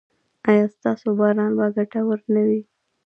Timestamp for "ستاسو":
0.75-1.07